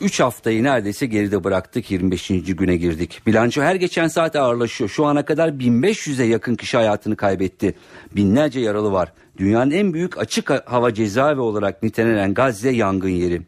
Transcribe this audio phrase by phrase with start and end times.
[0.00, 2.28] 3 haftayı neredeyse geride bıraktık 25.
[2.28, 3.22] güne girdik.
[3.26, 4.90] Bilanço her geçen saat ağırlaşıyor.
[4.90, 7.74] Şu ana kadar 1500'e yakın kişi hayatını kaybetti.
[8.16, 9.12] Binlerce yaralı var.
[9.38, 13.42] Dünyanın en büyük açık hava cezaevi olarak nitelenen Gazze yangın yeri.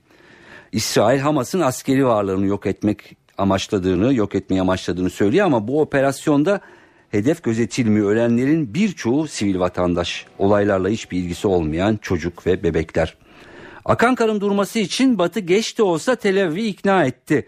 [0.73, 6.61] İsrail Hamas'ın askeri varlığını yok etmek amaçladığını, yok etmeyi amaçladığını söylüyor ama bu operasyonda
[7.11, 8.11] hedef gözetilmiyor.
[8.11, 10.27] Ölenlerin birçoğu sivil vatandaş.
[10.39, 13.17] Olaylarla hiçbir ilgisi olmayan çocuk ve bebekler.
[13.89, 17.47] Akan karın durması için Batı geç de olsa Tel Aviv'i ikna etti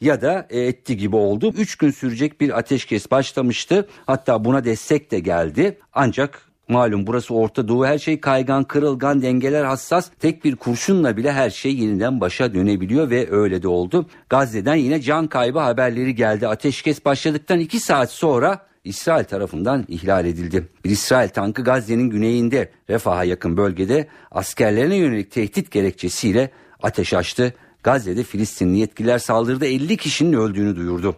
[0.00, 1.52] ya da e, etti gibi oldu.
[1.56, 3.88] Üç gün sürecek bir ateşkes başlamıştı.
[4.06, 5.78] Hatta buna destek de geldi.
[5.92, 10.10] Ancak malum burası Orta Doğu her şey kaygan, kırılgan, dengeler hassas.
[10.20, 14.06] Tek bir kurşunla bile her şey yeniden başa dönebiliyor ve öyle de oldu.
[14.30, 16.48] Gazze'den yine can kaybı haberleri geldi.
[16.48, 20.68] Ateşkes başladıktan iki saat sonra İsrail tarafından ihlal edildi.
[20.84, 26.50] Bir İsrail tankı Gazze'nin güneyinde Refah'a yakın bölgede askerlerine yönelik tehdit gerekçesiyle
[26.82, 27.54] ateş açtı.
[27.82, 31.16] Gazze'de Filistinli yetkililer saldırıda 50 kişinin öldüğünü duyurdu.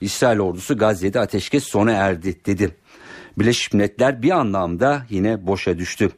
[0.00, 2.76] İsrail ordusu Gazze'de ateşkes sona erdi dedi.
[3.38, 6.10] Birleşmiş Milletler bir anlamda yine boşa düştü.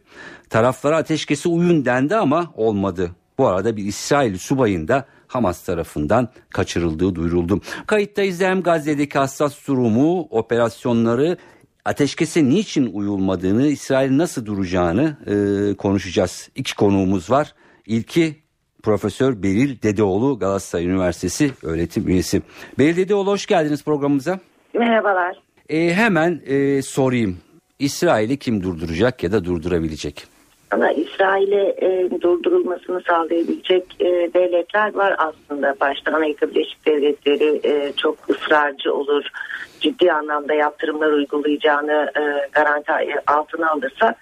[0.51, 3.11] Taraflara ateşkesi uyun dendi ama olmadı.
[3.39, 7.61] Bu arada bir İsrail subayın da Hamas tarafından kaçırıldığı duyuruldu.
[7.87, 11.37] Kayıtta izleyen Gazze'deki hassas durumu, operasyonları,
[11.85, 16.49] ateşkese niçin uyulmadığını, İsrail nasıl duracağını e, konuşacağız.
[16.55, 17.55] İki konuğumuz var.
[17.87, 18.37] İlki
[18.83, 22.43] Profesör Beril Dedeoğlu Galatasaray Üniversitesi öğretim üyesi.
[22.79, 24.41] Beril Dedeoğlu hoş geldiniz programımıza.
[24.75, 25.37] Merhabalar.
[25.69, 27.39] E, hemen e, sorayım.
[27.79, 30.38] İsrail'i kim durduracak ya da durdurabilecek?
[30.71, 35.75] Ama İsrail'e e, durdurulmasını sağlayabilecek e, devletler var aslında.
[35.81, 39.25] Başta Amerika Birleşik Devletleri e, çok ısrarcı olur.
[39.81, 42.93] Ciddi anlamda yaptırımlar uygulayacağını e, garanti
[43.27, 44.15] altına alırsa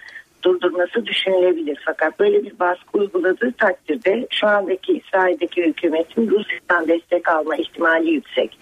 [0.42, 1.78] durdurması düşünülebilir.
[1.84, 8.58] Fakat böyle bir baskı uyguladığı takdirde şu andaki İsrail'deki hükümetin Rusya'dan destek alma ihtimali yüksek.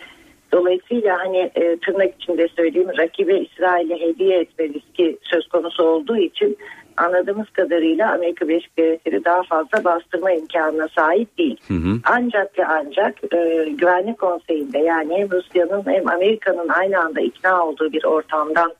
[0.53, 6.59] Dolayısıyla hani e, tırnak içinde söyleyeyim rakibe İsrail'e hediye etme riski söz konusu olduğu için
[6.97, 11.61] anladığımız kadarıyla Amerika Birleşik Devletleri daha fazla bastırma imkanına sahip değil.
[11.69, 12.01] Hı hı.
[12.05, 17.93] Ancak ve ancak e, Güvenlik Konseyi'nde yani hem Rusya'nın hem Amerika'nın aynı anda ikna olduğu
[17.93, 18.73] bir ortamdan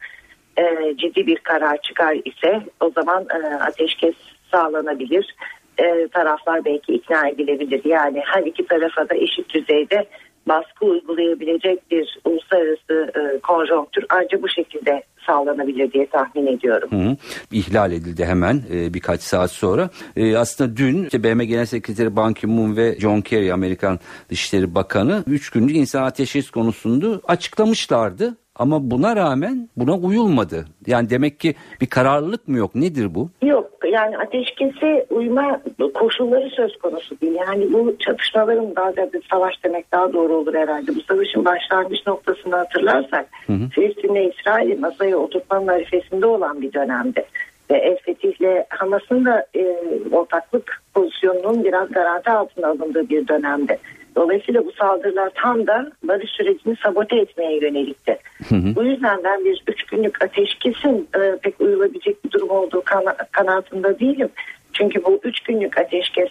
[0.57, 4.15] e, ciddi bir karar çıkar ise o zaman e, ateşkes
[4.51, 5.35] sağlanabilir.
[5.79, 7.85] E, taraflar belki ikna edilebilir.
[7.85, 10.07] Yani her iki tarafa da eşit düzeyde
[10.49, 16.89] baskı uygulayabilecek bir uluslararası e, konjonktür ancak bu şekilde sağlanabilir diye tahmin ediyorum.
[16.91, 17.17] Hı hı.
[17.53, 19.91] İhlal edildi hemen e, birkaç saat sonra.
[20.17, 25.25] E, aslında dün işte BM Genel Sekreteri Ban Ki-moon ve John Kerry Amerikan Dışişleri Bakanı
[25.27, 28.37] 3 günlük insan ateşkes konusunda açıklamışlardı.
[28.57, 30.65] Ama buna rağmen buna uyulmadı.
[30.87, 32.75] Yani demek ki bir kararlılık mı yok?
[32.75, 33.31] Nedir bu?
[33.43, 35.61] Yok yani ateşkese uyma
[35.95, 37.35] koşulları söz konusu değil.
[37.49, 40.95] Yani bu çatışmaların daha da savaş demek daha doğru olur herhalde.
[40.95, 47.27] Bu savaşın başlangıç noktasını hatırlarsak Filistin'le İsrail'i masaya oturtmanın arifesinde olan bir dönemde.
[47.71, 49.77] Ve El Fetih'le Hamas'ın da e,
[50.13, 53.79] ortaklık pozisyonunun biraz garanti altına alındığı bir dönemde.
[54.17, 58.19] Dolayısıyla bu saldırılar tam da barış sürecini sabote etmeye yönelikti.
[58.49, 58.75] Hı hı.
[58.77, 63.99] Bu yüzden ben bir üç günlük ateşkesin e, pek uyulabilecek bir durum olduğu kana, kanaatinde
[63.99, 64.29] değilim.
[64.73, 66.31] Çünkü bu üç günlük ateşkes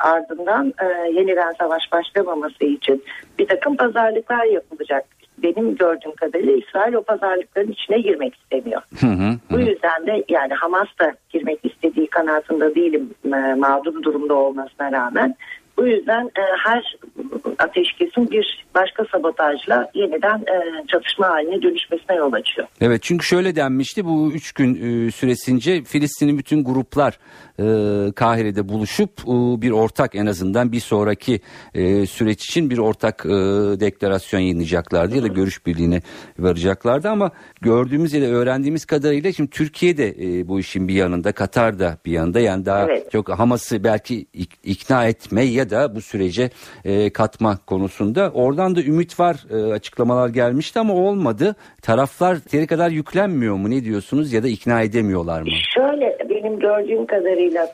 [0.00, 3.04] ardından e, yeniden savaş başlamaması için
[3.38, 5.04] bir takım pazarlıklar yapılacak.
[5.38, 8.82] Benim gördüğüm kadarıyla İsrail o pazarlıkların içine girmek istemiyor.
[9.00, 9.36] Hı hı hı.
[9.50, 15.36] Bu yüzden de yani Hamas da girmek istediği kanaatinde değilim e, mağdur durumda olmasına rağmen.
[15.80, 16.96] Bu yüzden e, her
[17.58, 22.68] ateşkesin bir başka sabotajla yeniden e, çatışma haline dönüşmesine yol açıyor.
[22.80, 27.18] Evet çünkü şöyle denmişti bu üç gün e, süresince Filistin'in bütün gruplar
[27.58, 27.64] e,
[28.12, 31.40] Kahire'de buluşup e, bir ortak en azından bir sonraki
[31.74, 33.30] e, süreç için bir ortak e,
[33.80, 36.02] deklarasyon yayınlayacaklardı ya da görüş birliğine
[36.38, 37.30] varacaklardı ama
[37.60, 42.12] gördüğümüz ya da öğrendiğimiz kadarıyla şimdi Türkiye'de e, bu işin bir yanında Katar da bir
[42.12, 43.12] yanında yani daha evet.
[43.12, 44.26] çok Hamas'ı belki
[44.64, 46.50] ikna etme ya da bu sürece
[46.84, 48.30] e, katma konusunda.
[48.34, 51.56] Oradan da ümit var e, açıklamalar gelmişti ama olmadı.
[51.82, 53.70] Taraflar yeteri kadar yüklenmiyor mu?
[53.70, 54.32] Ne diyorsunuz?
[54.32, 55.48] Ya da ikna edemiyorlar mı?
[55.74, 57.68] Şöyle benim gördüğüm kadarıyla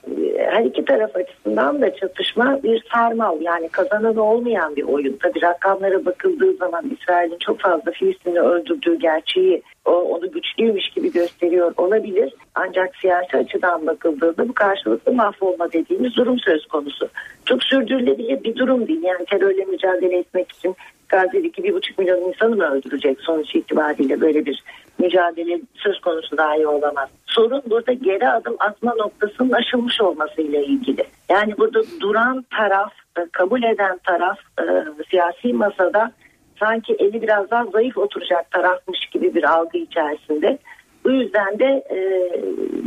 [0.50, 3.40] her iki taraf açısından da çatışma bir sarmal.
[3.40, 5.19] Yani kazanan olmayan bir oyun.
[5.22, 12.35] Tabii rakamlara bakıldığı zaman İsrail'in çok fazla Filistin'i öldürdüğü gerçeği onu güçlüymüş gibi gösteriyor olabilir.
[12.55, 17.09] Ancak siyasi açıdan bakıldığında bu karşılıklı mahvolma dediğimiz durum söz konusu.
[17.44, 19.03] Çok sürdürülebilir bir durum değil.
[19.03, 20.77] Yani terörle mücadele etmek için
[21.09, 24.62] Gazze'deki bir buçuk milyon insanı mı öldürecek sonuç itibariyle böyle bir
[24.99, 27.09] mücadele söz konusu dahi olamaz.
[27.27, 31.05] Sorun burada geri adım atma noktasının aşılmış olmasıyla ilgili.
[31.31, 34.65] Yani burada duran taraf, e, kabul eden taraf e,
[35.11, 36.12] siyasi masada
[36.61, 40.58] sanki eli biraz daha zayıf oturacak tarafmış gibi bir algı içerisinde.
[41.05, 41.99] Bu yüzden de e,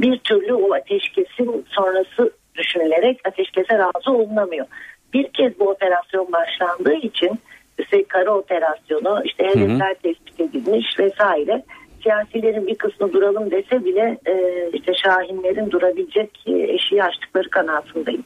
[0.02, 4.66] bir türlü o ateşkesin sonrası düşünülerek ateşkese razı olunamıyor.
[5.14, 7.40] Bir kez bu operasyon başlandığı için
[7.80, 11.64] işte kara operasyonu işte hedefler tespit edilmiş vesaire
[12.04, 18.24] siyasilerin bir kısmı duralım dese bile e, işte Şahinlerin durabilecek e, eşiği açtıkları kanaatindeyim.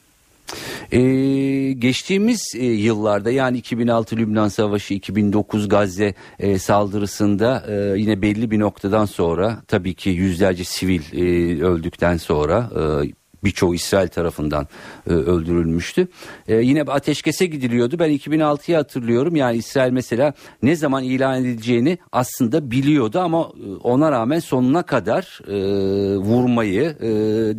[0.91, 8.51] Ee, geçtiğimiz e, yıllarda yani 2006 Lübnan Savaşı 2009 Gazze e, saldırısında e, yine belli
[8.51, 12.69] bir noktadan sonra tabii ki yüzlerce sivil e, öldükten sonra
[13.03, 13.13] e,
[13.43, 14.67] birçoğu İsrail tarafından
[15.07, 16.07] e, öldürülmüştü.
[16.47, 17.99] E, yine ateşkese gidiliyordu.
[17.99, 19.35] Ben 2006'yı hatırlıyorum.
[19.35, 20.33] Yani İsrail mesela
[20.63, 25.55] ne zaman ilan edileceğini aslında biliyordu ama e, ona rağmen sonuna kadar e,
[26.17, 27.09] vurmayı e,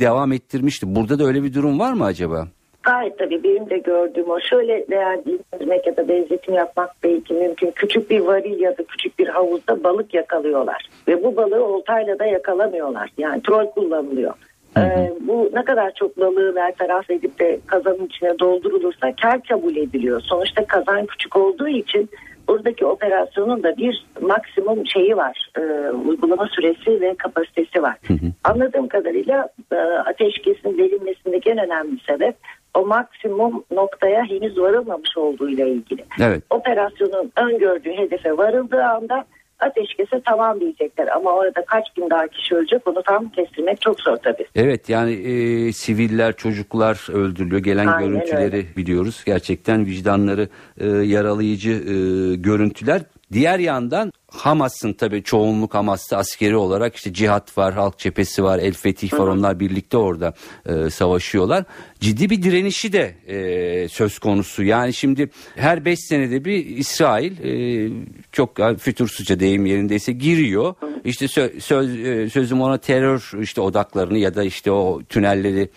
[0.00, 0.94] devam ettirmişti.
[0.94, 2.48] Burada da öyle bir durum var mı acaba?
[2.84, 4.40] Gayet tabii benim de gördüğüm o.
[4.40, 7.70] Şöyle değerlendirmek ya da benzetim yapmak belki mümkün.
[7.70, 10.88] Küçük bir varil ya da küçük bir havuzda balık yakalıyorlar.
[11.08, 13.10] Ve bu balığı oltayla da yakalamıyorlar.
[13.18, 14.34] Yani troll kullanılıyor.
[14.76, 20.20] Ee, bu ne kadar çok balığı bertaraf edip de kazanın içine doldurulursa kar kabul ediliyor.
[20.20, 22.10] Sonuçta kazan küçük olduğu için
[22.48, 25.50] buradaki operasyonun da bir maksimum şeyi var.
[25.58, 27.96] E, uygulama süresi ve kapasitesi var.
[28.06, 28.26] Hı hı.
[28.44, 32.36] Anladığım kadarıyla e, ateşkesin verilmesindeki en önemli sebep
[32.74, 36.04] o maksimum noktaya henüz varılmamış olduğu ile ilgili.
[36.20, 36.42] Evet.
[36.50, 39.24] Operasyonun öngördüğü hedefe varıldığı anda
[39.60, 44.16] ateşkese tamam diyecekler ama orada kaç bin daha kişi ölecek onu tam kestirmek çok zor
[44.16, 44.46] tabii.
[44.54, 48.76] Evet yani e, siviller çocuklar öldürülüyor gelen Aynen görüntüleri öyle.
[48.76, 50.48] biliyoruz gerçekten vicdanları
[50.78, 51.94] e, yaralayıcı e,
[52.36, 53.00] görüntüler
[53.32, 58.72] Diğer yandan Hamas'ın tabii çoğunluk Hamas'ta askeri olarak işte cihat var, halk cephesi var, El
[58.72, 60.34] Fetih var onlar birlikte orada
[60.66, 61.64] e, savaşıyorlar.
[62.00, 64.62] Ciddi bir direnişi de e, söz konusu.
[64.62, 67.90] Yani şimdi her 5 senede bir İsrail e,
[68.32, 70.74] çok yani fütursuzca deyim yerindeyse giriyor.
[71.04, 75.68] İşte söz, söz e, sözüm ona terör işte odaklarını ya da işte o tünelleri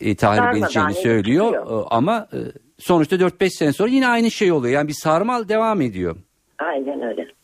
[0.00, 1.54] e, tahrip edeceğini söylüyor.
[1.54, 2.38] E, ama e,
[2.78, 4.74] sonuçta 4-5 sene sonra yine aynı şey oluyor.
[4.74, 6.16] Yani bir sarmal devam ediyor.
[6.58, 7.39] Aynen öyle.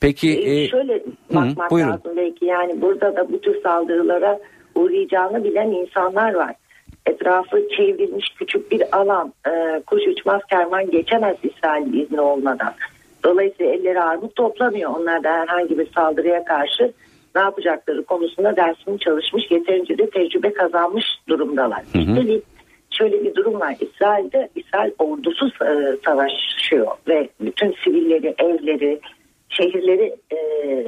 [0.00, 1.02] Peki ee, e, şöyle
[1.34, 1.90] bakmak buyurun.
[1.90, 4.38] lazım belki yani burada da bu tür saldırılara
[4.74, 6.54] uğrayacağını bilen insanlar var.
[7.06, 9.32] Etrafı çevrilmiş küçük bir alan.
[9.46, 12.74] E, kuş uçmaz kervan geçemez İsrail izni olmadan.
[13.24, 14.90] Dolayısıyla elleri armut toplamıyor.
[14.90, 16.92] Onlar da herhangi bir saldırıya karşı
[17.36, 21.82] ne yapacakları konusunda dersini çalışmış, yeterince de tecrübe kazanmış durumdalar.
[21.92, 22.20] Hı hı.
[22.20, 22.40] İşte
[22.90, 23.76] şöyle bir durum var.
[23.80, 29.00] İsrail'de İsrail ordusu e, savaşıyor ve bütün sivilleri, evleri,
[29.48, 30.36] şehirleri e,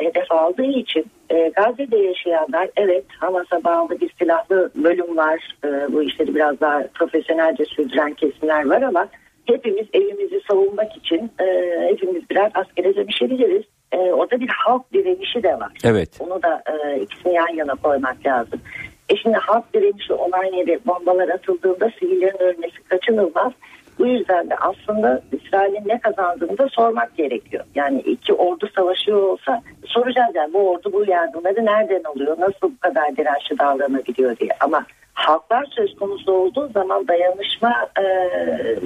[0.05, 5.56] hedef aldığı için e, Gazze'de yaşayanlar evet Hamas'a bağlı bir silahlı bölüm var.
[5.64, 9.08] E, bu işleri biraz daha profesyonelce sürdüren kesimler var ama
[9.44, 11.47] hepimiz evimizi savunmak için e,
[11.88, 13.64] hepimiz birer askere dönüşebiliriz.
[13.92, 15.73] E, orada bir halk direnişi de var.
[15.85, 16.18] Evet.
[16.21, 18.61] Onu da e, ikisini yan yana koymak lazım.
[19.09, 23.52] E şimdi halk direnişi olan yere bombalar atıldığında sivillerin ölmesi kaçınılmaz.
[23.99, 27.64] Bu yüzden de aslında İsrail'in ne kazandığını da sormak gerekiyor.
[27.75, 32.78] Yani iki ordu savaşıyor olsa soracağız yani bu ordu bu yardımları nereden alıyor, nasıl bu
[32.81, 34.50] kadar dirençli davranabiliyor diye.
[34.61, 34.87] Ama
[35.19, 38.05] halklar söz konusu olduğu zaman dayanışma e,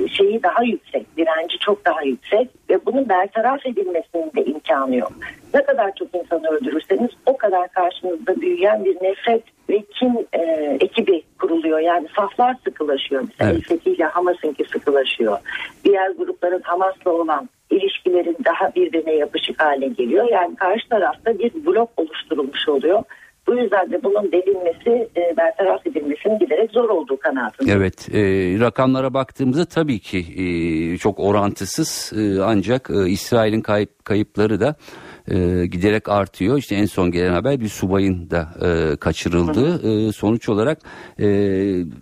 [0.09, 5.13] şeyi daha yüksek, direnci çok daha yüksek ve bunun bertaraf edilmesinin de imkanı yok.
[5.55, 10.41] Ne kadar çok insan öldürürseniz o kadar karşınızda büyüyen bir nefret ve kin e,
[10.81, 11.79] ekibi kuruluyor.
[11.79, 13.23] Yani saflar sıkılaşıyor.
[13.29, 13.87] Mesela evet.
[13.87, 15.39] ile Hamas'ınki sıkılaşıyor.
[15.85, 20.29] Diğer grupların Hamas'la olan ilişkilerin daha birbirine yapışık hale geliyor.
[20.33, 23.03] Yani karşı tarafta bir blok oluşturulmuş oluyor.
[23.47, 27.81] Bu yüzden de bunun delinmesi, e, bertaraf edilmesinin giderek zor olduğu kanaatindeyim.
[27.81, 28.21] Evet, e,
[28.61, 30.45] rakamlara baktığımızda tabii ki e,
[30.99, 34.75] çok orantısız e, ancak e, İsrail'in kayıp, kayıpları da
[35.33, 36.59] e, giderek artıyor.
[36.59, 40.09] İşte en son gelen haber bir subayın da e, kaçırıldığı.
[40.09, 40.79] E, sonuç olarak
[41.21, 41.27] e,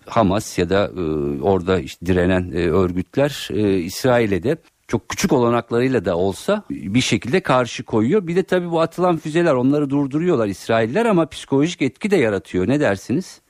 [0.06, 1.02] Hamas ya da e,
[1.42, 4.56] orada işte direnen e, örgütler e, İsrail'e de
[4.88, 8.26] çok küçük olanaklarıyla da olsa bir şekilde karşı koyuyor.
[8.26, 12.68] Bir de tabii bu atılan füzeler onları durduruyorlar İsrailler ama psikolojik etki de yaratıyor.
[12.68, 13.42] Ne dersiniz?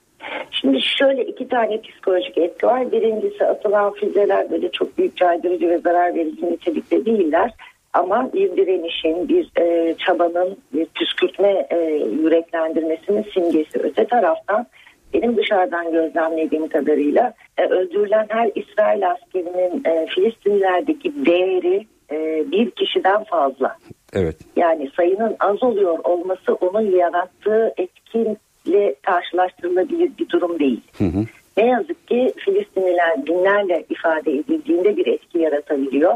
[0.51, 2.93] Şimdi şöyle iki tane psikolojik etki var.
[2.93, 7.55] Birincisi atılan füzeler böyle çok büyük caydırıcı ve zarar verici nitelikte değiller.
[7.93, 11.77] Ama bir direnişin, bir e, çabanın, bir püskürtme e,
[12.23, 13.79] yüreklendirmesinin simgesi.
[13.79, 14.67] Öte taraftan
[15.15, 23.25] benim dışarıdan gözlemlediğim kadarıyla e, öldürülen her İsrail askerinin e, Filistinlerdeki değeri e, bir kişiden
[23.25, 23.77] fazla.
[24.13, 24.37] Evet.
[24.57, 30.81] Yani sayının az oluyor olması onun yarattığı etkiyle karşılaştırılabilir bir durum değil.
[30.99, 31.25] Hı hı.
[31.57, 36.15] Ne yazık ki Filistinliler binlerle ifade edildiğinde bir etki yaratabiliyor.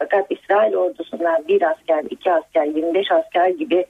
[0.00, 3.84] Fakat İsrail ordusundan bir asker, iki asker, 25 asker gibi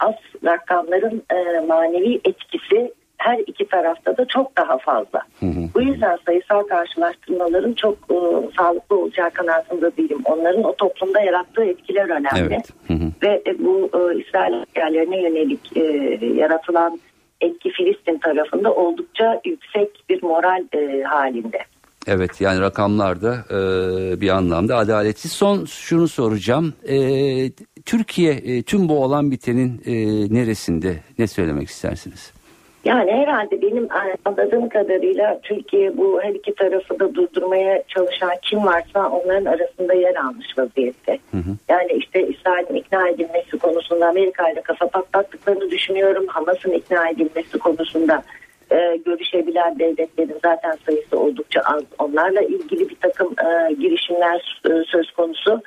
[0.00, 5.20] az rakamların e, manevi etkisi her iki tarafta da çok daha fazla.
[5.40, 5.60] Hı hı.
[5.74, 8.16] Bu yüzden sayısal karşılaştırmaların çok e,
[8.58, 10.18] sağlıklı olacağı kanaatinde değilim.
[10.24, 12.54] Onların o toplumda yarattığı etkiler önemli.
[12.54, 12.68] Evet.
[12.86, 13.10] Hı hı.
[13.22, 15.80] Ve e, bu e, İsrail askerlerine yönelik e,
[16.26, 17.00] yaratılan
[17.40, 21.58] etki Filistin tarafında oldukça yüksek bir moral e, halinde.
[22.06, 25.32] Evet yani rakamlarda e, bir anlamda adaletsiz.
[25.32, 26.74] Son şunu soracağım.
[26.88, 26.96] E,
[27.84, 29.92] Türkiye e, tüm bu olan bitenin e,
[30.34, 30.96] neresinde?
[31.18, 32.32] Ne söylemek istersiniz?
[32.84, 33.88] Yani herhalde benim
[34.24, 40.14] anladığım kadarıyla Türkiye bu her iki tarafı da durdurmaya çalışan kim varsa onların arasında yer
[40.14, 41.18] almış vaziyette.
[41.30, 41.56] Hı hı.
[41.68, 46.26] Yani işte İsrail'in ikna edilmesi konusunda Amerika ile kafa patlattıklarını düşünüyorum.
[46.26, 48.22] Hamas'ın ikna edilmesi konusunda
[48.74, 51.82] e, görüşebilen devletlerin zaten sayısı oldukça az.
[51.98, 55.62] Onlarla ilgili bir takım e, girişimler e, söz konusu.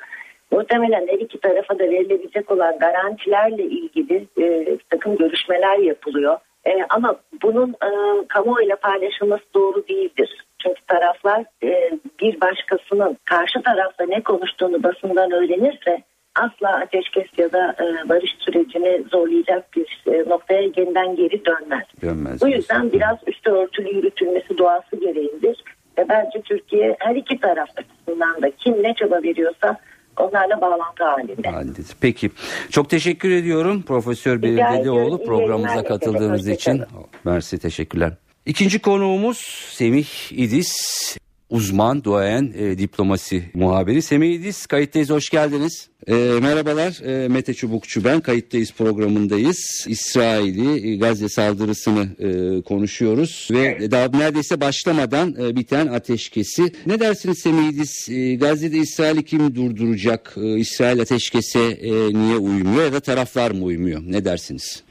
[0.50, 6.38] Muhtemelen her iki tarafa da verilebilecek olan garantilerle ilgili e, bir takım görüşmeler yapılıyor.
[6.64, 7.90] E, ama bunun e,
[8.28, 10.44] kamuoyuyla paylaşılması doğru değildir.
[10.62, 16.02] Çünkü taraflar e, bir başkasının karşı tarafta ne konuştuğunu basından öğrenirse
[16.38, 21.84] asla ateşkes ya da e, barış sürecini zorlayacak bir e, noktaya yeniden geri dönmez.
[22.02, 22.40] Dönmez.
[22.40, 25.64] Bu yüzden biraz üstü örtülü yürütülmesi doğası gereğidir.
[25.98, 29.76] Ve bence Türkiye her iki taraf açısından da kim ne çaba veriyorsa
[30.16, 31.48] onlarla bağlantı halinde.
[31.48, 31.96] Halindedir.
[32.00, 32.30] Peki.
[32.70, 34.42] Çok teşekkür ediyorum Profesör.
[34.42, 36.82] İyi programımıza katıldığınız için.
[37.24, 38.12] Mersi teşekkürler.
[38.46, 39.38] İkinci konuğumuz
[39.70, 41.18] Semih İdis.
[41.50, 44.02] Uzman, duayen, e, diplomasi muhabiri.
[44.02, 45.88] Semih İdis, kayıttayız, hoş geldiniz.
[46.06, 49.86] E, merhabalar, e, Mete Çubukçu ben, kayıttayız programındayız.
[49.88, 56.72] İsrail'i, e, Gazze saldırısını e, konuşuyoruz ve daha neredeyse başlamadan e, biten ateşkesi.
[56.86, 60.34] Ne dersiniz Semih İdis, e, Gazze'de İsrail'i kim durduracak?
[60.36, 64.02] E, İsrail ateşkese e, niye uymuyor ya da taraflar mı uymuyor?
[64.06, 64.82] Ne dersiniz?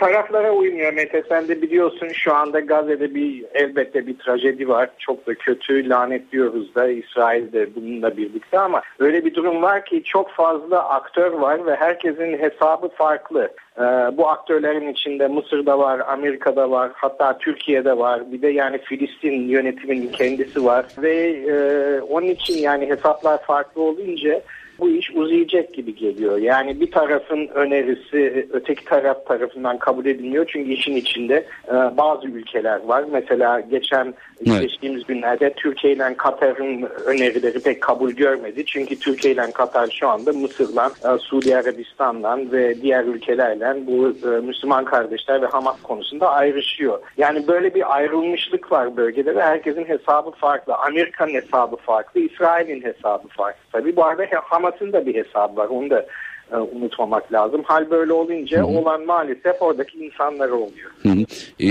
[0.00, 1.22] Taraflara uymuyor Mete.
[1.28, 4.90] Sen de biliyorsun şu anda Gazze'de bir elbette bir trajedi var.
[4.98, 10.30] Çok da kötü lanetliyoruz da İsrail'de bununla birlikte ama öyle bir durum var ki çok
[10.30, 13.50] fazla aktör var ve herkesin hesabı farklı.
[13.78, 13.82] Ee,
[14.16, 18.32] bu aktörlerin içinde Mısır'da var, Amerika'da var, hatta Türkiye'de var.
[18.32, 21.54] Bir de yani Filistin yönetiminin kendisi var ve e,
[22.00, 24.40] onun için yani hesaplar farklı olunca
[24.80, 26.38] bu iş uzayacak gibi geliyor.
[26.38, 30.46] Yani bir tarafın önerisi öteki taraf tarafından kabul edilmiyor.
[30.52, 33.04] Çünkü işin içinde e, bazı ülkeler var.
[33.12, 34.14] Mesela geçen
[34.46, 34.60] Evet.
[34.60, 38.66] geçtiğimiz günlerde Türkiye ile Katar'ın önerileri pek kabul görmedi.
[38.66, 44.40] Çünkü Türkiye ile Katar şu anda Mısır'la, e, Suudi Arabistan'la ve diğer ülkelerle bu e,
[44.40, 47.00] Müslüman kardeşler ve Hamas konusunda ayrışıyor.
[47.16, 50.74] Yani böyle bir ayrılmışlık var bölgede ve herkesin hesabı farklı.
[50.74, 53.60] Amerika'nın hesabı farklı, İsrail'in hesabı farklı.
[53.72, 54.24] Tabii bu arada
[54.70, 55.66] Hamas'ın da bir hesabı var.
[55.66, 56.06] Onu da
[56.52, 57.62] e, unutmamak lazım.
[57.64, 60.90] Hal böyle olunca olan maalesef oradaki insanlar oluyor.
[61.02, 61.24] Hı hı.
[61.60, 61.66] Ee,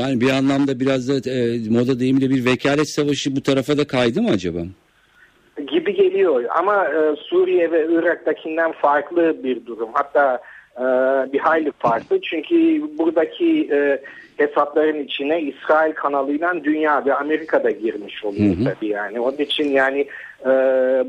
[0.00, 4.22] yani bir anlamda biraz da e, moda deyimiyle bir vekalet savaşı bu tarafa da kaydı
[4.22, 4.60] mı acaba?
[5.70, 9.88] gibi geliyor ama e, Suriye ve Irak'takinden farklı bir durum.
[9.92, 10.40] Hatta
[10.76, 10.82] e,
[11.32, 12.20] bir hayli farklı.
[12.20, 14.02] Çünkü buradaki e,
[14.42, 18.64] hesapların içine İsrail kanalıyla dünya ve Amerika da girmiş oluyor Hı hı.
[18.64, 19.20] tabii yani.
[19.20, 20.06] Onun için yani
[20.46, 20.50] e,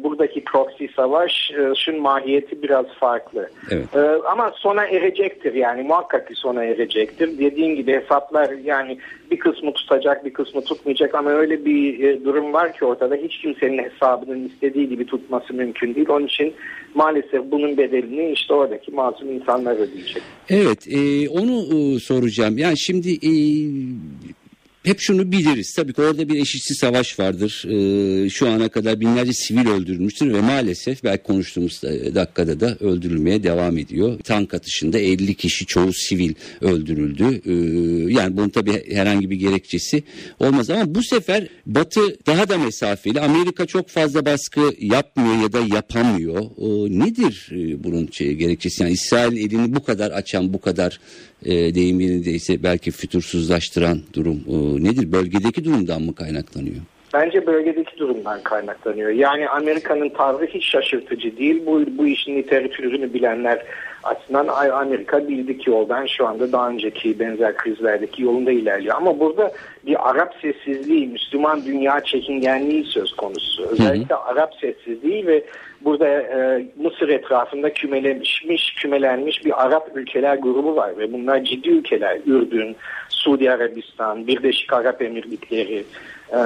[0.03, 3.49] buradaki proxy savaşın mahiyeti biraz farklı.
[3.71, 3.95] Evet.
[3.95, 3.99] Ee,
[4.31, 7.39] ama sona erecektir yani muhakkak ki sona erecektir.
[7.39, 8.97] Dediğin gibi hesaplar yani
[9.31, 13.37] bir kısmı tutacak bir kısmı tutmayacak ama öyle bir e, durum var ki ortada hiç
[13.37, 16.09] kimsenin hesabının istediği gibi tutması mümkün değil.
[16.09, 16.53] Onun için
[16.95, 20.23] maalesef bunun bedelini işte oradaki masum insanlar ödeyecek.
[20.49, 22.57] Evet, e, onu e, soracağım.
[22.57, 24.35] Yani şimdi e,
[24.83, 25.73] hep şunu biliriz.
[25.75, 27.65] Tabii ki orada bir eşitsiz savaş vardır.
[27.67, 31.81] Ee, şu ana kadar binlerce sivil öldürülmüştür ve maalesef belki konuştuğumuz
[32.15, 34.19] dakikada da öldürülmeye devam ediyor.
[34.19, 37.41] Tank atışında 50 kişi çoğu sivil öldürüldü.
[37.45, 40.03] Ee, yani bunun tabii herhangi bir gerekçesi
[40.39, 43.21] olmaz ama bu sefer Batı daha da mesafeli.
[43.21, 46.41] Amerika çok fazla baskı yapmıyor ya da yapamıyor.
[46.41, 48.83] Ee, nedir e, bunun şey, gerekçesi?
[48.83, 50.99] Yani İsrail elini bu kadar açan, bu kadar
[51.45, 55.11] e, deyim yerindeyse belki fütursuzlaştıran durum e, nedir?
[55.11, 56.81] Bölgedeki durumdan mı kaynaklanıyor?
[57.13, 59.09] Bence bölgedeki durumdan kaynaklanıyor.
[59.09, 61.65] Yani Amerika'nın tavrı hiç şaşırtıcı değil.
[61.65, 63.65] Bu, bu işin literatürünü bilenler
[64.03, 68.95] açısından Amerika bildik yoldan şu anda daha önceki benzer krizlerdeki yolunda ilerliyor.
[68.95, 69.51] Ama burada
[69.85, 73.63] bir Arap sessizliği, Müslüman dünya çekingenliği söz konusu.
[73.63, 74.23] Özellikle hı hı.
[74.23, 75.43] Arap sessizliği ve
[75.85, 82.19] burada e, Mısır etrafında kümelenmiş, kümelenmiş bir Arap ülkeler grubu var ve bunlar ciddi ülkeler.
[82.25, 82.75] Ürdün,
[83.09, 85.85] Suudi Arabistan, Birleşik Arap Emirlikleri,
[86.33, 86.39] e,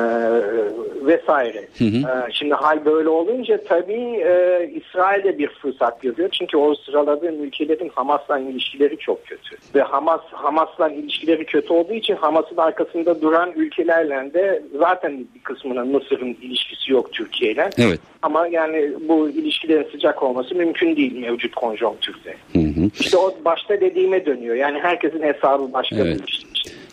[1.06, 1.68] vesaire.
[1.78, 1.98] Hı hı.
[1.98, 6.30] E, şimdi hal böyle olunca tabii e, İsrail'de bir fırsat görüyor.
[6.32, 9.56] Çünkü o sıraladığım ülkelerin Hamas'la ilişkileri çok kötü.
[9.76, 15.88] Ve Hamas Hamas'la ilişkileri kötü olduğu için Hamas'ın arkasında duran ülkelerle de zaten bir kısmının
[15.88, 17.70] Mısır'ın ilişkisi yok Türkiye'yle.
[17.78, 18.00] Evet.
[18.22, 22.36] Ama yani bu ilişkilerin sıcak olması mümkün değil mevcut konjonktürde.
[22.54, 22.90] Hı hı.
[23.00, 24.56] İşte o başta dediğime dönüyor.
[24.56, 26.22] Yani herkesin hesabı başka evet.
[26.22, 26.48] bir işte.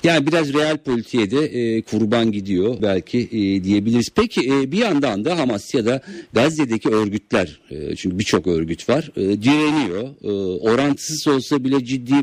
[0.04, 4.10] Yani biraz real politiğe de e, kurban gidiyor belki e, diyebiliriz.
[4.16, 6.00] Peki e, bir yandan da Hamas ya da
[6.32, 10.02] Gazze'deki örgütler e, çünkü birçok örgüt var e, direniyor.
[10.24, 10.30] E,
[10.70, 12.14] orantısız olsa bile ciddi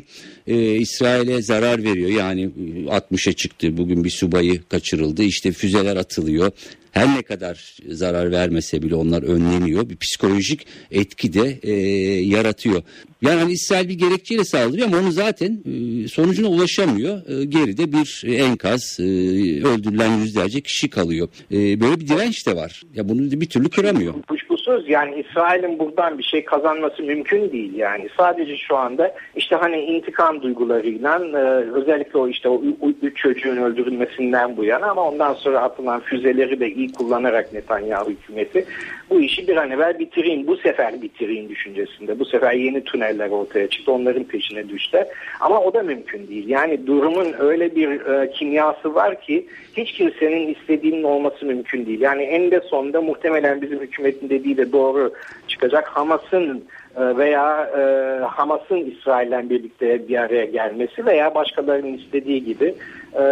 [0.47, 2.09] e, İsrail'e zarar veriyor.
[2.09, 2.49] Yani
[2.87, 6.51] 60'a çıktı bugün bir subayı kaçırıldı işte füzeler atılıyor
[6.91, 9.89] her ne kadar zarar vermese bile onlar önleniyor.
[9.89, 11.73] Bir psikolojik etki de e,
[12.21, 12.83] yaratıyor.
[13.21, 17.29] Yani hani İsrail bir gerekçeyle saldırıyor ama onu zaten e, sonucuna ulaşamıyor.
[17.29, 19.03] E, geride bir enkaz, e,
[19.63, 21.27] öldürülen yüzlerce kişi kalıyor.
[21.51, 22.81] E, böyle bir direnç de var.
[22.95, 24.13] Ya bunu bir türlü kıramıyor.
[24.71, 28.09] Kuşkusuz yani İsrail'in buradan bir şey kazanması mümkün değil yani.
[28.17, 31.37] Sadece şu anda işte hani intikam duygularıyla e,
[31.71, 32.61] özellikle o işte o
[33.01, 38.65] üç çocuğun öldürülmesinden bu yana ama ondan sonra atılan füzeleri de iyi kullanarak Netanyahu hükümeti
[39.11, 42.19] bu işi bir an evvel bitireyim, bu sefer bitireyim düşüncesinde.
[42.19, 45.05] Bu sefer yeni tüneller ortaya çıktı, onların peşine düştü.
[45.39, 46.47] Ama o da mümkün değil.
[46.47, 49.47] Yani durumun öyle bir e, kimyası var ki
[49.77, 52.01] hiç kimsenin istediğinin olması mümkün değil.
[52.01, 55.13] Yani en de sonunda muhtemelen bizim hükümetin dediği de doğru
[55.47, 55.87] çıkacak.
[55.87, 56.63] Hamas'ın
[56.97, 57.81] e, veya e,
[58.23, 62.75] Hamas'ın İsrail'le birlikte bir araya gelmesi veya başkalarının istediği gibi
[63.19, 63.23] e,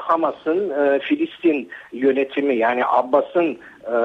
[0.00, 3.96] Hamas'ın e, Filistin yönetimi yani Abbas'ın e,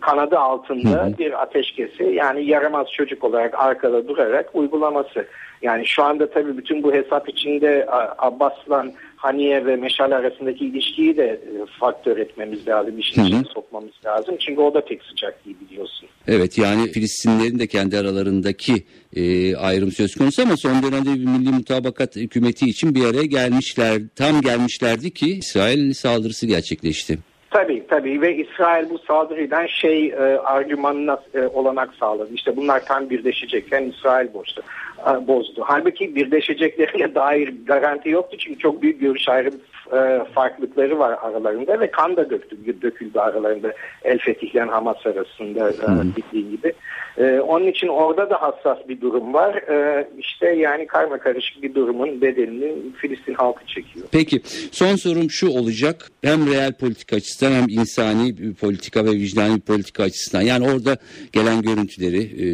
[0.00, 1.18] kanadı altında hı hı.
[1.18, 5.26] bir ateşkesi yani yaramaz çocuk olarak arkada durarak uygulaması.
[5.62, 7.86] Yani şu anda tabii bütün bu hesap içinde
[8.18, 14.36] Abbas'la Haniye ve Meşal arasındaki ilişkiyi de e, faktör etmemiz lazım, işin içine sokmamız lazım.
[14.40, 16.08] Çünkü o da pek sıcak değil biliyorsun.
[16.28, 18.84] Evet yani Filistinlerin de kendi aralarındaki
[19.16, 24.02] e, ayrım söz konusu ama son dönemde bir milli mutabakat hükümeti için bir araya gelmişler.
[24.16, 27.18] Tam gelmişlerdi ki İsrail saldırısı gerçekleşti.
[27.50, 32.34] Tabii tabii ve İsrail bu saldırıdan şey e, argümanına e, olanak sağladı.
[32.34, 34.60] İşte bunlar tam birleşecekken İsrail bozdu.
[35.00, 35.64] E, bozdu.
[35.66, 39.54] Halbuki birleşeceklerine dair garanti yoktu çünkü çok büyük görüş ayrım
[39.92, 43.72] e, farklılıkları var aralarında ve kan da döktü, döküldü aralarında
[44.04, 46.72] El Fetih ile Hamas arasında e, bildiği gibi.
[47.18, 49.54] E, onun için orada da hassas bir durum var.
[49.54, 54.06] E, işte yani karma karışık bir durumun bedelini Filistin halkı çekiyor.
[54.12, 54.40] Peki
[54.72, 56.10] son sorum şu olacak.
[56.22, 60.42] Hem real politika açısından hem insani bir politika ve vicdani bir politika açısından.
[60.42, 60.96] Yani orada
[61.32, 62.44] gelen görüntüleri, e,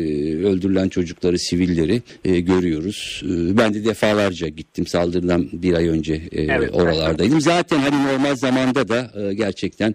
[0.47, 3.23] öldürülen çocukları, sivilleri e, görüyoruz.
[3.25, 6.71] E, ben de defalarca gittim saldırıdan bir ay önce e, evet,
[7.25, 7.41] oralardaydım.
[7.41, 9.95] Zaten hani normal zamanda da e, gerçekten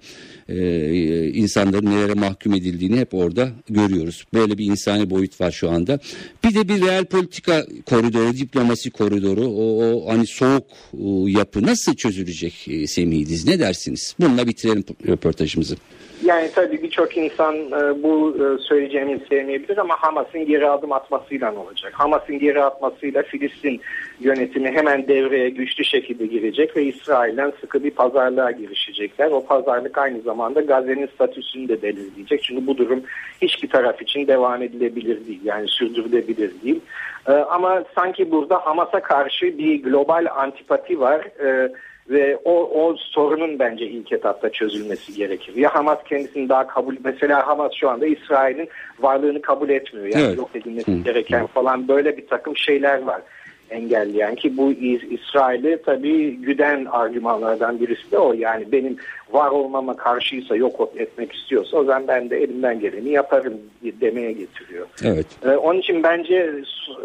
[0.50, 4.26] e, insanların nelere mahkum edildiğini hep orada görüyoruz.
[4.34, 6.00] Böyle bir insani boyut var şu anda.
[6.44, 10.68] Bir de bir real politika koridoru, diplomasi koridoru, o, o hani soğuk
[11.04, 13.46] o, yapı nasıl çözülecek e, Semih İdiz?
[13.46, 14.16] Ne dersiniz?
[14.20, 15.76] Bununla bitirelim röportajımızı.
[16.24, 21.94] Yani tabii birçok insan e, bu e, söyleyeceğimi sevmeyebilir ama Hamas'ın geri adım atmasıyla olacak?
[21.94, 23.82] Hamas'ın geri atmasıyla Filistin
[24.20, 29.32] yönetimi hemen devreye güçlü şekilde girecek ve İsrail'den sıkı bir pazarlığa girişecekler.
[29.32, 32.44] O pazarlık aynı zamanda Gazze'nin statüsünü de belirleyecek.
[32.44, 33.04] Çünkü bu durum
[33.42, 35.42] hiçbir taraf için devam edilebilir değil.
[35.44, 36.82] Yani sürdürülebilir değil.
[37.28, 41.28] E, ama sanki burada Hamas'a karşı bir global antipati var.
[41.40, 41.72] Evet
[42.10, 45.56] ve o, o sorunun bence ilk etapta çözülmesi gerekir.
[45.56, 48.70] Ya Hamas kendisini daha kabul mesela Hamas şu anda İsrail'in
[49.00, 50.08] varlığını kabul etmiyor.
[50.08, 50.38] Yani evet.
[50.38, 51.04] yok edilmesi Hı.
[51.04, 53.22] gereken falan böyle bir takım şeyler var.
[53.70, 54.72] engelleyen ki bu
[55.10, 58.34] İsrail'i tabii güden argümanlardan birisi de o.
[58.34, 58.98] Yani benim
[59.32, 63.54] var olmama karşıysa yok etmek istiyorsa o zaman ben de elimden geleni yaparım
[64.02, 64.88] demeye getiriyor.
[65.04, 65.26] Evet.
[65.46, 66.54] Ee, onun için bence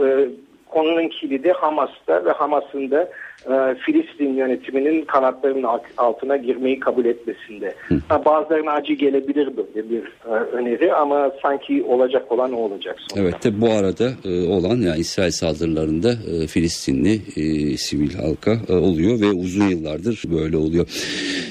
[0.05, 0.29] e,
[0.75, 3.09] konunun kilidi Hamas'ta ve Hamas'ın da
[3.51, 5.67] e, Filistin yönetiminin kanatlarının
[5.97, 7.75] altına girmeyi kabul etmesinde.
[7.89, 8.01] Hı.
[8.25, 13.29] Bazılarına acı gelebilir böyle bir e, öneri ama sanki olacak olan o olacak sonunda.
[13.29, 18.73] Evet de bu arada e, olan yani İsrail saldırılarında e, Filistinli e, sivil halka e,
[18.73, 20.87] oluyor ve uzun yıllardır böyle oluyor.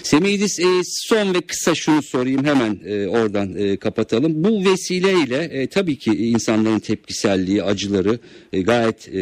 [0.03, 4.43] Semihidis e, son ve kısa şunu sorayım hemen e, oradan e, kapatalım.
[4.43, 8.19] Bu vesileyle e, tabii ki insanların tepkiselliği, acıları
[8.53, 9.21] e, gayet e,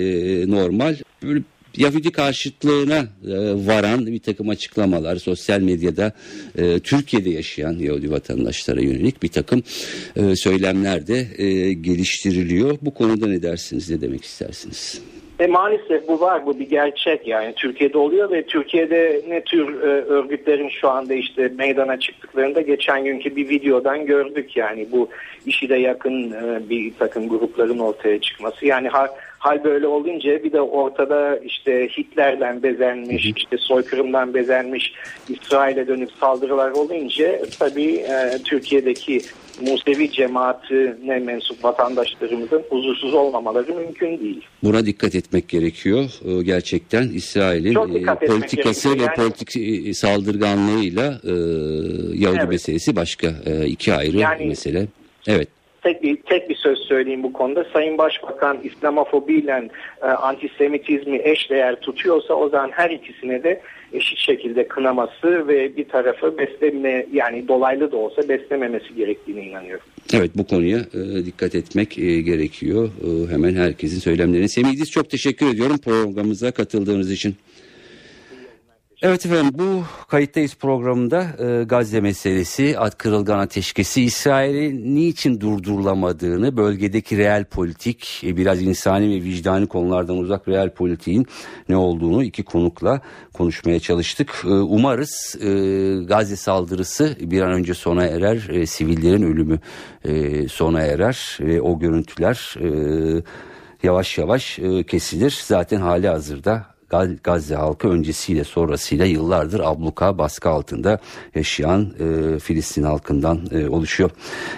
[0.51, 0.95] normal.
[1.23, 1.41] Böyle
[1.77, 3.35] Yahudi karşıtlığına e,
[3.67, 6.13] varan bir takım açıklamalar sosyal medyada
[6.57, 9.63] e, Türkiye'de yaşayan Yahudi vatandaşlara yönelik bir takım
[10.15, 12.77] e, söylemler de e, geliştiriliyor.
[12.81, 15.01] Bu konuda ne dersiniz, ne demek istersiniz?
[15.41, 19.85] E maalesef bu var, bu bir gerçek yani Türkiye'de oluyor ve Türkiye'de ne tür e,
[19.85, 25.09] örgütlerin şu anda işte meydana çıktıklarında geçen günkü bir videodan gördük yani bu
[25.45, 29.09] işi de yakın e, bir takım grupların ortaya çıkması yani ha,
[29.41, 34.93] hal böyle olunca bir de ortada işte Hitler'den bezenmiş, işte soykırımdan bezenmiş
[35.29, 39.21] İsrail'e dönük saldırılar olunca tabii e, Türkiye'deki
[39.61, 44.41] Musevi cemaatine mensup vatandaşlarımızın huzursuz olmamaları mümkün değil.
[44.63, 46.05] Buna dikkat etmek gerekiyor.
[46.25, 47.75] Ee, gerçekten İsrail'in
[48.05, 51.33] e, politikası ve yani, politik e, saldırganlığıyla e,
[52.13, 52.49] Yahudi evet.
[52.49, 54.87] meselesi başka e, iki ayrı yani, mesele.
[55.27, 55.47] Evet
[55.83, 57.65] tek bir tek bir söz söyleyeyim bu konuda.
[57.73, 59.69] Sayın Başbakan İslamofobiyle
[60.01, 63.61] e, antisemitizmi eşdeğer tutuyorsa o zaman her ikisine de
[63.93, 69.85] eşit şekilde kınaması ve bir tarafı besleme yani dolaylı da olsa beslememesi gerektiğine inanıyorum.
[70.13, 72.89] Evet bu konuya e, dikkat etmek e, gerekiyor.
[73.03, 74.47] E, hemen herkesin söylemlerine.
[74.47, 77.35] Semih çok teşekkür ediyorum programımıza katıldığınız için.
[79.03, 87.17] Evet efendim bu kayıttayız programında e, Gazze meselesi, at kırılgan ateşkesi, İsrail'i niçin durdurulamadığını, bölgedeki
[87.17, 91.27] real politik, e, biraz insani ve vicdani konulardan uzak real politiğin
[91.69, 93.01] ne olduğunu iki konukla
[93.33, 94.41] konuşmaya çalıştık.
[94.45, 95.47] E, umarız e,
[96.03, 99.59] Gazze saldırısı bir an önce sona erer, e, sivillerin ölümü
[100.05, 103.23] e, sona erer ve o görüntüler e,
[103.83, 105.39] yavaş yavaş e, kesilir.
[105.43, 106.70] Zaten hali hazırda
[107.23, 110.99] Gazze halkı öncesiyle sonrasıyla yıllardır abluka baskı altında
[111.35, 114.09] yaşayan e, Filistin halkından e, oluşuyor.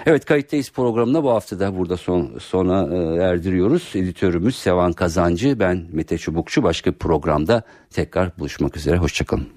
[0.06, 3.90] Evet kayıttayız programına bu hafta da burada son, sona e, erdiriyoruz.
[3.94, 9.48] Editörümüz Sevan Kazancı ben Mete Çubukçu başka bir programda tekrar buluşmak üzere hoşçakalın.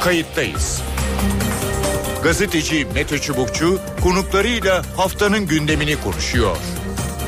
[0.00, 0.82] Kayıttayız.
[2.22, 6.56] Gazeteci Mete Çubukçu konuklarıyla haftanın gündemini konuşuyor.